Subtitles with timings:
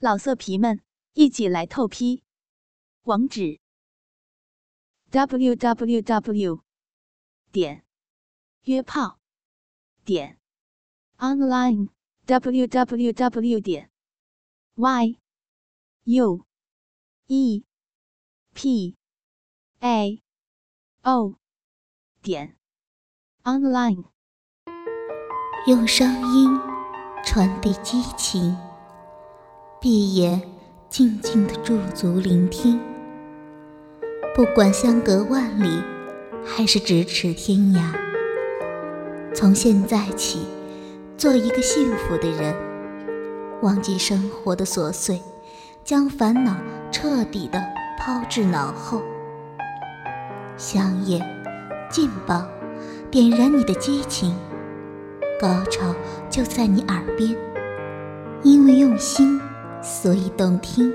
[0.00, 0.80] 老色皮们，
[1.14, 2.22] 一起来透批！
[3.02, 3.58] 网址
[5.10, 6.62] ：w w w
[7.50, 7.84] 点
[8.62, 9.18] 约炮
[10.04, 10.38] 点
[11.16, 11.88] online
[12.26, 13.90] w w w 点
[14.76, 15.18] y
[16.04, 16.46] u
[17.26, 17.64] e
[18.54, 18.96] p
[19.80, 20.22] a
[21.02, 21.34] o
[22.22, 22.56] 点
[23.42, 24.04] online。
[25.66, 26.56] 用声音
[27.24, 28.67] 传递激情。
[29.80, 30.42] 闭眼，
[30.88, 32.80] 静静的驻足聆听。
[34.34, 35.80] 不管相隔万里，
[36.44, 37.94] 还是咫尺天涯。
[39.32, 40.40] 从现在起，
[41.16, 42.52] 做一个幸福的人，
[43.62, 45.22] 忘记生活的琐碎，
[45.84, 46.56] 将烦恼
[46.90, 47.64] 彻底的
[48.00, 49.00] 抛至脑后。
[50.56, 51.24] 香烟，
[51.88, 52.44] 劲爆，
[53.12, 54.34] 点燃你的激情，
[55.40, 55.94] 高潮
[56.28, 57.36] 就在你耳边，
[58.42, 59.40] 因为用心。
[59.80, 60.92] 所以动听，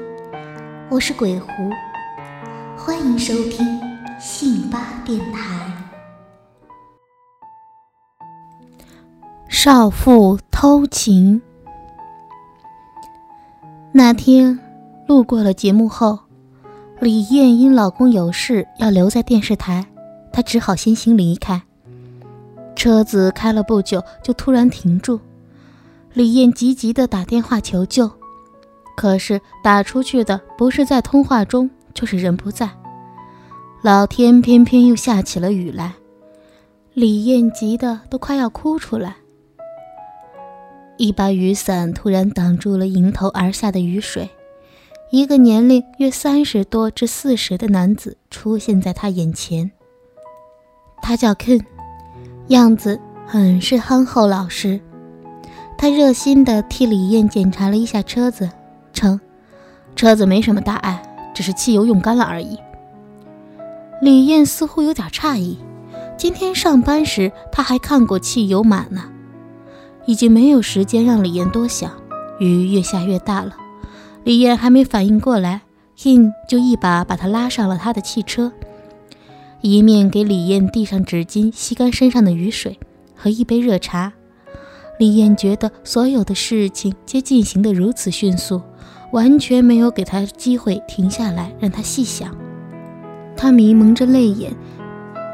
[0.90, 1.48] 我是鬼狐，
[2.78, 3.66] 欢迎收听
[4.20, 5.72] 信八电台。
[9.48, 11.42] 少妇偷情。
[13.94, 14.60] 那天
[15.08, 16.20] 路过了节目后，
[17.00, 19.86] 李艳因老公有事要留在电视台，
[20.34, 21.62] 她只好先行离开。
[22.76, 25.22] 车子开了不久，就突然停住。
[26.14, 28.12] 李艳急急的打电话求救。
[28.96, 32.70] 可是打出去的不是在通话中，就是人不在。
[33.82, 35.94] 老天偏偏又下起了雨来，
[36.94, 39.18] 李艳急得都快要哭出来。
[40.98, 44.30] 一把雨伞突然挡住了迎头而下的雨水，
[45.12, 49.70] 一个年龄约三十多至四十的男子出现在他眼前。
[51.02, 51.62] 他叫 Ken，
[52.48, 54.80] 样子很是憨厚老实。
[55.78, 58.50] 他热心地替李艳检查了一下车子。
[59.96, 61.02] 车子没什么大碍，
[61.34, 62.58] 只是汽油用干了而已。
[64.02, 65.58] 李艳似乎有点诧异，
[66.18, 69.06] 今天上班时他还看过汽油满呢。
[70.06, 71.90] 已经没有时间让李艳多想，
[72.38, 73.56] 雨越下越大了。
[74.26, 75.62] 李艳还没反应过来
[75.98, 78.52] ，King 就一把把她拉上了他的汽车，
[79.62, 82.78] 一面给李艳递上纸巾吸干身上的雨水
[83.16, 84.12] 和一杯热茶。
[85.00, 88.62] 李艳觉得所有的事情皆进行得如此迅速。
[89.14, 92.36] 完全没有给他机会停下来，让他细想。
[93.38, 94.52] 他迷蒙着泪眼，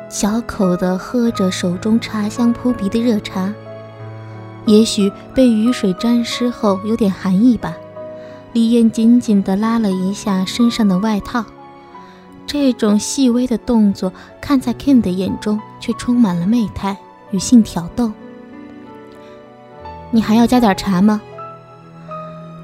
[0.09, 3.53] 小口地喝着手中茶香扑鼻的热茶。
[4.65, 7.77] 也许被雨水沾湿后有点寒意吧。
[8.51, 11.45] 李艳紧紧地拉了一下身上的外套，
[12.45, 14.11] 这种细微的动作
[14.41, 16.97] 看在 Ken 的眼中却充满了媚态
[17.31, 18.11] 与性挑逗。
[20.11, 21.21] 你还要加点茶吗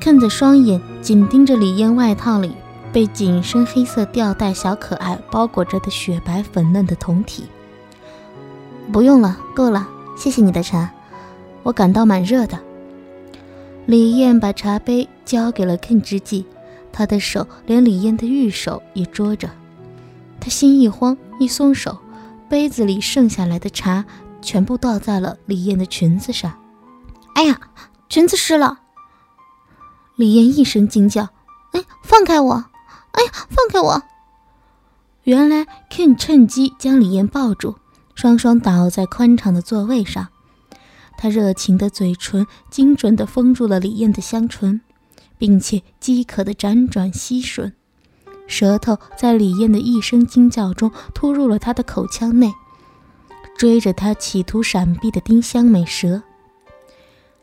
[0.02, 2.56] ？Ken 的双眼紧盯着李艳外套里
[2.94, 7.46] 被紧身黑色吊带小可爱包裹着的雪白粉嫩的酮体。
[8.92, 10.92] 不用了，够了，谢谢你的茶，
[11.64, 12.60] 我感到蛮热的。
[13.88, 16.46] 李艳把茶杯交给了 Ken 之际，
[16.92, 19.50] 他的手连李艳的玉手也捉着。
[20.40, 21.98] 他心一慌，一松手，
[22.48, 24.06] 杯子里剩下来的茶
[24.42, 26.54] 全部倒在了李艳的裙子上。
[27.34, 27.60] 哎呀，
[28.08, 28.80] 裙子湿了！
[30.16, 31.30] 李艳一声惊叫
[31.74, 32.54] ：“哎，放开我！
[33.12, 34.02] 哎呀，放开我！”
[35.24, 37.76] 原来 Ken 趁机将李艳抱住，
[38.14, 40.28] 双双倒在宽敞的座位上。
[41.18, 44.82] 他热情的嘴唇精准地封住了李艳的香唇，
[45.38, 47.74] 并且饥渴地辗转吸吮，
[48.48, 52.54] 舌头在李艳的一声惊叫中突入了他的口腔内，
[53.58, 56.22] 追着他企图闪避的丁香美舌。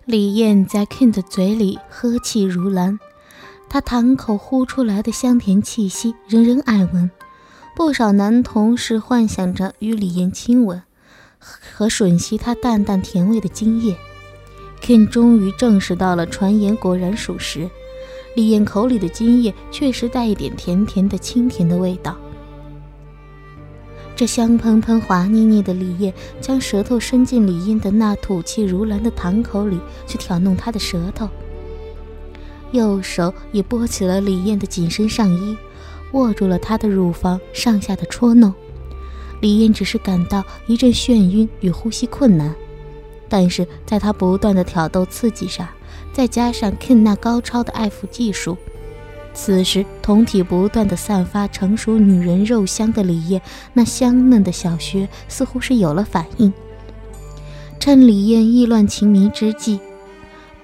[0.04, 2.98] 李艳在 Ken 的嘴里呵气如兰，
[3.68, 7.08] 他堂口呼出来的香甜气息，人人爱闻。
[7.76, 10.82] 不少男同事幻想着与李艳亲吻，
[11.38, 13.96] 和吮吸她淡淡甜味的精液。
[14.82, 17.70] Ken 终于证实到了传言果然属实，
[18.34, 22.16] 李艳口里的精液确实带一点甜甜的清甜的味道。
[24.14, 31.28] 这香喷喷、滑腻腻的李艳将舌头伸进李艳的那吐气如兰的堂口里，去挑弄她的舌头。
[32.70, 35.56] 右手也拨起了李艳的紧身上衣，
[36.12, 38.52] 握住了她的乳房，上下的戳弄。
[39.40, 42.54] 李艳只是感到一阵眩晕与呼吸困难，
[43.28, 45.66] 但是在他不断的挑逗刺激上，
[46.12, 48.56] 再加上 Ken 那高超的爱抚技术。
[49.34, 53.40] 此时，酮体不断的散发成熟女人肉香的李艳，
[53.72, 56.52] 那香嫩的小穴似乎是有了反应。
[57.80, 59.80] 趁李艳意乱情迷之际，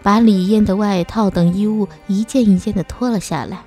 [0.03, 3.62] 把李艳的外套等衣物一件一件的脱了下来，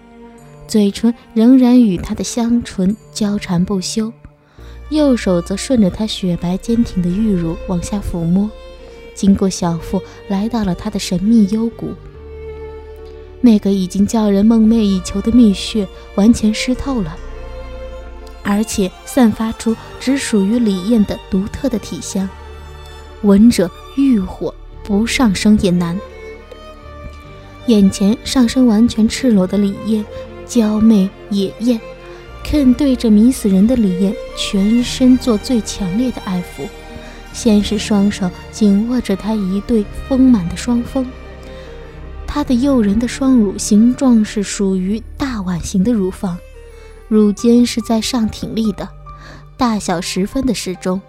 [0.68, 4.14] 嘴唇仍然与她的香唇交缠不休，
[4.90, 8.50] 右手则顺着她雪白坚挺的玉乳往下抚摸，
[9.16, 11.90] 经过小腹来到了她的神秘幽谷。
[13.42, 17.18] 那个已经叫人梦寐以求的蜜穴完全湿透了，
[18.44, 22.30] 而且散发出只属于李艳的独特的体香，
[23.24, 24.54] 闻者欲火，
[24.84, 26.00] 不上升也难。
[27.68, 30.06] 眼前上身完全赤裸的李艳，
[30.46, 31.80] 娇媚野艳
[32.46, 36.68] ，Ken 对着迷死人的李艳全身做最强烈的爱抚，
[37.34, 41.06] 先是双手紧握着她一对丰满的双峰。
[42.34, 46.38] 她的诱人的双乳形状是属于大碗形的乳房，
[47.10, 48.88] 乳尖是在上挺立的，
[49.58, 51.02] 大小十分的适中。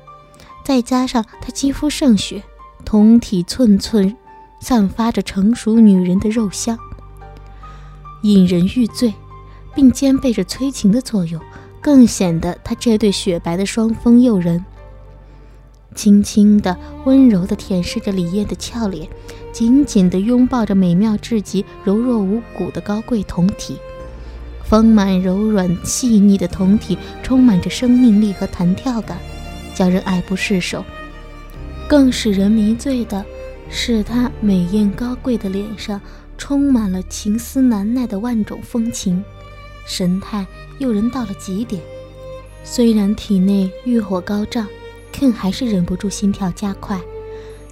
[0.65, 2.43] 再加上她肌肤胜雪，
[2.85, 4.17] 酮体寸寸
[4.59, 6.77] 散发着成熟女人的肉香，
[8.23, 9.15] 引人欲醉，
[9.77, 11.41] 并兼备着催情的作用，
[11.81, 14.65] 更显得她这对雪白的双峰诱人。
[15.94, 19.09] 轻轻的、温柔的舔舐着李艳的俏脸。
[19.53, 23.77] 紧紧地拥抱着美妙至极、柔弱无骨的高贵酮体，
[24.65, 29.19] 丰满柔软细腻的酮体充满着生命力和弹跳感，
[29.75, 30.83] 叫人爱不释手。
[31.87, 33.23] 更使人迷醉的
[33.69, 36.00] 是，她美艳高贵的脸上
[36.38, 39.23] 充满了情思难耐的万种风情，
[39.87, 40.47] 神态
[40.79, 41.83] 诱人到了极点。
[42.65, 44.67] 虽然体内欲火高涨
[45.12, 47.00] ，Ken 还是忍不住心跳加快。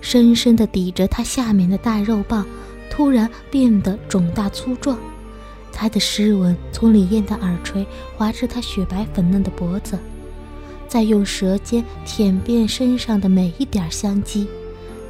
[0.00, 2.46] 深深地抵着他下面的大肉棒，
[2.90, 4.98] 突然变得肿大粗壮。
[5.72, 9.98] 他的湿吻从李艳的耳垂滑至她雪白粉嫩的脖子，
[10.88, 14.48] 再用舌尖舔遍身上的每一点香肌，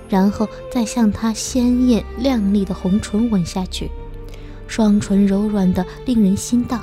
[0.09, 3.91] 然后再向她鲜艳亮丽的红唇吻下去，
[4.67, 6.83] 双唇柔软的令人心荡。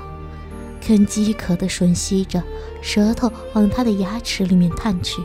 [0.81, 2.41] 肯饥渴地吮吸着，
[2.81, 5.21] 舌头往他的牙齿里面探去。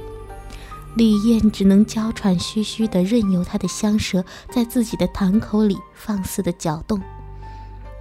[0.94, 7.00] 李艳只能娇喘吁吁地任由他的香舌在自己的痰口里放肆地搅动，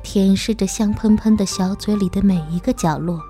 [0.04, 3.22] 舔舐着香喷喷的小嘴里的每一个角落。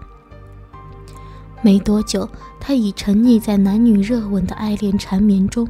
[1.62, 2.28] 没多久，
[2.60, 5.70] 他已沉溺在男女热吻的爱恋缠绵中，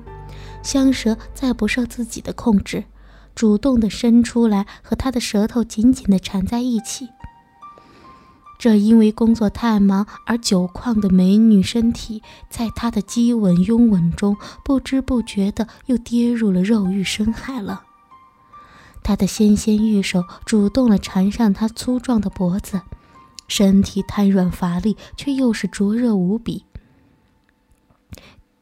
[0.64, 2.86] 香舌再不受自己的控制，
[3.36, 7.10] 主动地伸出来和他的舌头紧紧地缠在一起。
[8.62, 17.86] 这因为工作太忙而久旷的美女身体，在他的激吻拥吻中，不知不觉的又跌入了肉欲深海了。
[19.02, 22.82] 他的纤纤玉手主动了缠上她粗壮的脖子，
[23.48, 26.66] 身体瘫软乏力，却又是灼热无比。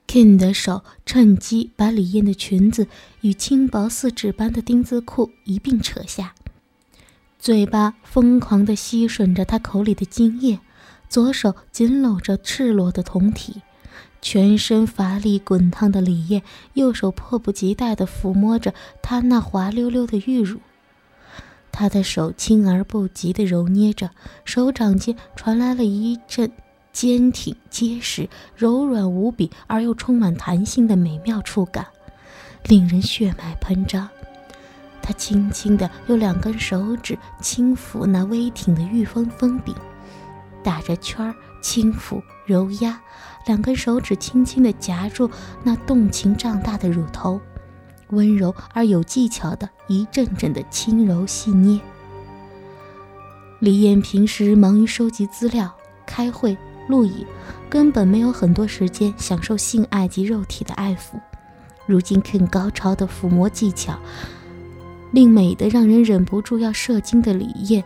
[0.08, 2.88] Ken 的手趁机把李艳的裙子
[3.20, 6.36] 与轻薄似纸般的丁字裤一并扯下。
[7.40, 10.60] 嘴巴疯狂地吸吮着他口里的精液，
[11.08, 13.62] 左手紧搂着赤裸的酮体，
[14.22, 16.44] 全身乏力滚烫的李艳，
[16.74, 20.60] 右手迫不及待地抚摸着他那滑溜溜的玉乳。
[21.72, 24.10] 他的手轻而不急地揉捏着，
[24.44, 26.52] 手掌间传来了一阵
[26.92, 31.88] 坚挺、结实、柔软无比而又充满弹性的美妙触感，
[32.66, 34.10] 令人血脉喷张。
[35.10, 39.74] 他轻轻地用两根手指轻抚那微挺的玉峰峰顶，
[40.64, 43.02] 打着圈儿，轻抚揉压，
[43.48, 45.28] 两根手指轻轻地夹住
[45.64, 47.42] 那动情胀大的乳头，
[48.10, 51.82] 温柔而有技巧的一阵阵的轻柔细捏。
[53.58, 55.74] 李艳平时忙于收集资料、
[56.06, 56.56] 开会、
[56.88, 57.26] 录影，
[57.68, 61.20] 根本没有很多时间享受性爱及肉体的爱抚，
[61.88, 63.98] 如今更高超的抚摸技巧。
[65.12, 67.84] 令美的让人忍不住要射精的李艳，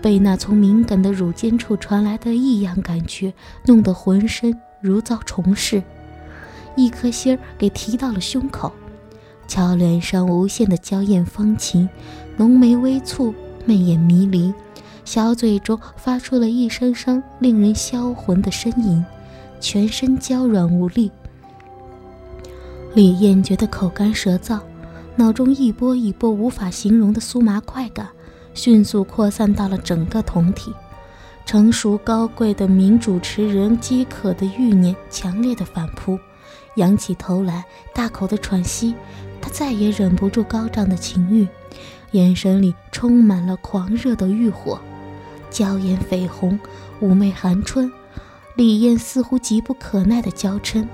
[0.00, 3.32] 被那从敏感的乳尖处传来的异样感觉
[3.66, 5.82] 弄得浑身如遭虫噬，
[6.76, 8.72] 一颗心儿给提到了胸口，
[9.46, 11.88] 俏脸上无限的娇艳风情，
[12.36, 14.52] 浓眉微蹙，媚眼迷离，
[15.04, 19.04] 小嘴中发出了一声声令人销魂的呻吟，
[19.60, 21.10] 全身娇软无力。
[22.94, 24.60] 李艳觉得口干舌燥。
[25.16, 28.08] 脑中一波一波无法形容的酥麻快感，
[28.54, 30.72] 迅速扩散到了整个酮体。
[31.44, 36.18] 成熟高贵的名主持人饥渴的欲念强烈的反扑，
[36.76, 37.64] 仰起头来，
[37.94, 38.94] 大口的喘息。
[39.40, 41.46] 他再也忍不住高涨的情欲，
[42.12, 44.80] 眼神里充满了狂热的欲火，
[45.50, 46.58] 娇艳绯红，
[47.00, 47.92] 妩媚含春。
[48.54, 50.86] 李艳似乎急不可耐的娇嗔，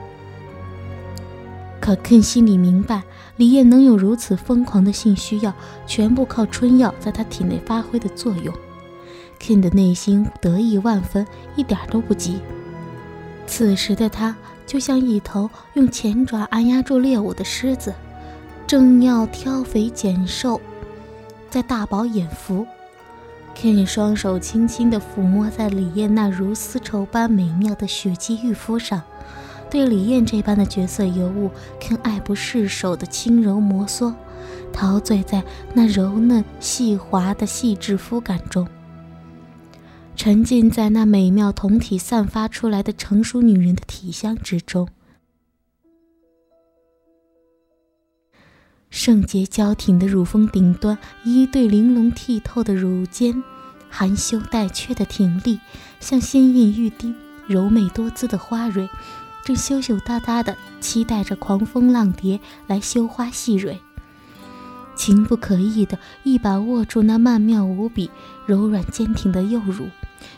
[1.80, 3.02] 可肯心里明白。
[3.36, 5.54] 李艳能有如此疯狂的性需要，
[5.86, 8.52] 全部靠春药在她体内发挥的作用。
[9.40, 12.40] Ken 的内心得意万分，一点都不急。
[13.46, 17.94] 此时的他就像一头用前爪按压住猎物的狮子，
[18.66, 20.60] 正要挑肥拣瘦，
[21.48, 22.66] 再大饱眼福。
[23.56, 29.02] Ken 双手轻轻地抚摸在李艳那如丝绸般美妙的雪肌玉肤上，
[29.70, 34.14] 对李艳这般的绝色尤物更爱不释手的轻柔摩挲，
[34.72, 35.42] 陶醉在
[35.74, 38.66] 那柔嫩细滑的细致肤感中。
[40.16, 44.88] 沉浸在那美妙酮体散发出来的成熟女人的体香之中，
[48.90, 53.44] 圣洁娇挺的乳峰顶端，一对玲珑剔透的乳尖，
[53.88, 55.60] 含羞带怯的挺立，
[56.00, 57.14] 像鲜艳欲滴、
[57.46, 58.88] 柔美多姿的花蕊，
[59.44, 63.80] 正羞羞答答的期待着狂风浪蝶来羞花细蕊。
[64.96, 68.10] 情不可抑的一把握住那曼妙无比、
[68.46, 69.88] 柔软坚挺的幼乳。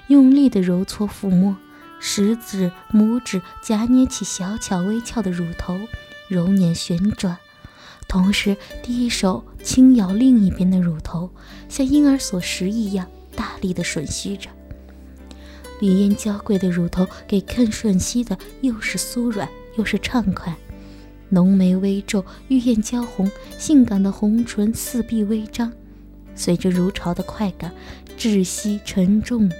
[0.09, 1.57] 用力的揉搓抚摸，
[1.99, 5.78] 食指、拇指夹捏起小巧微翘的乳头，
[6.28, 7.38] 揉捻旋转，
[8.07, 11.30] 同时第一手轻摇另一边的乳头，
[11.71, 14.50] 像婴儿所食一样大力的吮吸着。
[15.80, 20.54] 李嫣娇贵的乳头给肯吮吸的又是酥软又是畅快，
[21.30, 25.72] 浓眉微皱，玉眼娇红，性感的红唇四臂微张，
[26.34, 27.72] 随着如潮的快感，
[28.18, 29.50] 窒息沉重。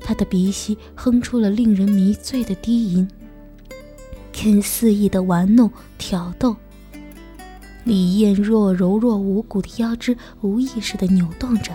[0.00, 3.08] 他的鼻息哼出了令人迷醉的低吟
[4.32, 6.56] ，Ken 肆意的玩弄挑逗，
[7.84, 11.74] 李艳若柔若无骨的腰肢无意识的扭动着，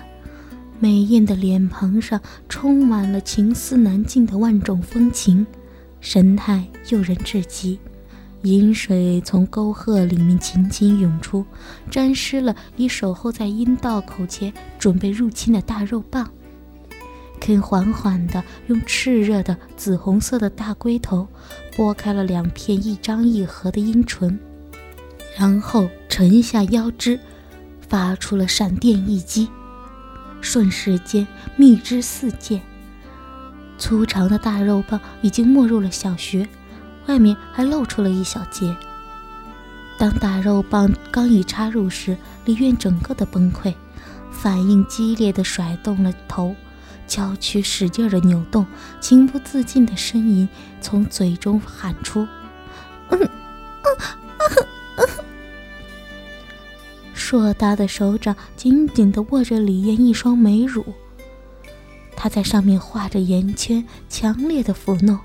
[0.79, 5.45] 美艳的脸庞上充满了情思难尽的万种风情，
[6.01, 7.79] 神态诱人至极。
[8.43, 11.43] 饮水从沟壑里面紧紧涌出，
[11.89, 16.29] 沾湿了已守候在阴道口前准备入侵的大肉棒。
[17.39, 21.27] 肯缓缓地用炽热的紫红色的大龟头
[21.75, 24.37] 拨开了两片一张一合的阴唇，
[25.37, 27.19] 然后沉下腰肢，
[27.81, 29.49] 发出了闪电一击，
[30.45, 32.61] 瞬时间蜜汁四溅。
[33.79, 36.47] 粗长的大肉棒已经没入了小穴，
[37.07, 38.77] 外面还露出了一小截。
[39.97, 43.73] 当大肉棒刚一插入时，李苑整个的崩溃，
[44.31, 46.55] 反应激烈的甩动了头。
[47.07, 48.65] 娇躯使劲的扭动，
[48.99, 50.47] 情不自禁的呻吟
[50.79, 52.27] 从嘴中喊出：“，
[53.09, 53.29] 嗯，嗯，
[57.27, 60.85] 硕大的手掌紧紧地握着李艳一双美乳，
[62.15, 65.17] 他在上面画着圆圈，强烈的抚弄，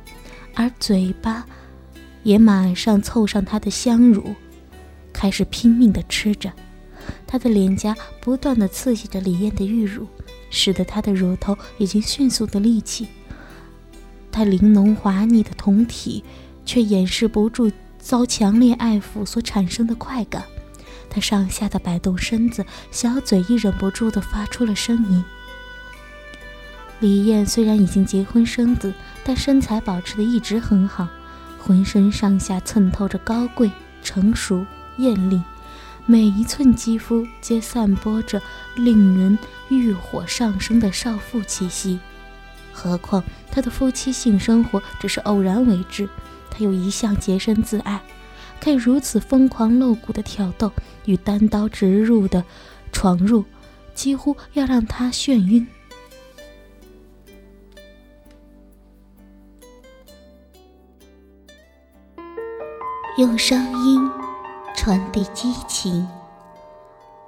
[0.54, 1.45] 而嘴巴
[2.23, 4.35] 也马上凑上她的香乳，
[5.12, 6.50] 开始拼命地吃着。
[7.26, 10.07] 他的脸颊不断地刺激着李艳的玉乳。
[10.49, 13.09] 使得她的乳头已经迅速的立起，
[14.33, 16.25] 她玲珑滑腻的酮体
[16.64, 20.42] 却掩饰不住遭强烈爱抚所产生的快感。
[21.11, 25.23] 她上下的摆动身子，小嘴亦忍不住的发出了声音。
[27.00, 31.09] 李艳虽然已经结婚生子，但身材保持的一直很好，
[31.59, 33.71] 浑身上下衬透着高贵、
[34.02, 34.64] 成熟、
[34.99, 35.43] 艳丽。
[36.07, 38.40] 每一寸肌肤皆散播着
[38.75, 39.38] 令人
[39.69, 42.00] 欲火上升的少妇气息。
[42.73, 46.09] 何况他的夫妻性生活只是偶然为之，
[46.50, 48.00] 他又一向洁身自爱，
[48.61, 50.71] 可以如此疯狂露骨的挑逗
[51.07, 52.45] 与单刀直入的
[52.93, 53.45] 闯入，
[53.95, 55.67] 几乎要让他眩晕。
[63.19, 64.11] 用声音。
[64.76, 66.09] 传递激情，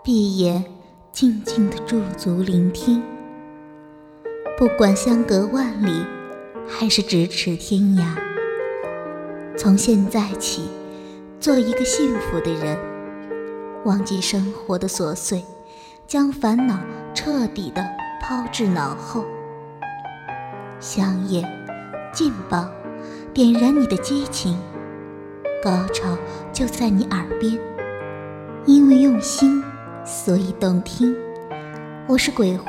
[0.03, 0.65] 闭眼
[1.13, 3.03] 静静的驻足聆听。
[4.57, 5.93] 不管相隔万里，
[6.67, 8.17] 还是咫尺天涯。
[9.59, 10.63] 从现在起，
[11.43, 12.79] 做一个幸福的人，
[13.85, 15.45] 忘记生活的琐碎，
[16.07, 16.79] 将烦恼
[17.17, 17.85] 彻底的
[18.21, 19.25] 抛至脑后。
[20.79, 21.43] 香烟，
[22.15, 22.71] 劲爆，
[23.35, 24.57] 点燃你的激情。
[25.65, 26.17] 高潮
[26.53, 27.59] 就在你耳边，
[28.65, 29.65] 因为用心，
[30.05, 31.13] 所以动听。
[32.07, 32.69] 我是鬼狐，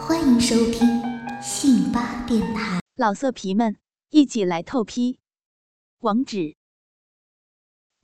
[0.00, 1.00] 欢迎收听
[1.40, 2.80] 信吧电台。
[2.96, 3.76] 老色皮们，
[4.10, 5.20] 一起来透批！
[6.00, 6.56] 网址